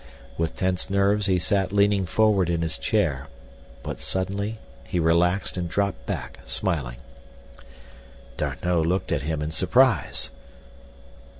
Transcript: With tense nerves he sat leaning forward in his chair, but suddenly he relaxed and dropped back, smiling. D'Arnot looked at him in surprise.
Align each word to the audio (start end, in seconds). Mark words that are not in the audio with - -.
With 0.35 0.55
tense 0.55 0.89
nerves 0.89 1.27
he 1.27 1.37
sat 1.37 1.71
leaning 1.71 2.07
forward 2.07 2.49
in 2.49 2.63
his 2.63 2.79
chair, 2.79 3.27
but 3.83 3.99
suddenly 3.99 4.57
he 4.87 4.99
relaxed 4.99 5.57
and 5.57 5.69
dropped 5.69 6.07
back, 6.07 6.39
smiling. 6.43 6.97
D'Arnot 8.35 8.87
looked 8.87 9.11
at 9.11 9.21
him 9.21 9.43
in 9.43 9.51
surprise. 9.51 10.31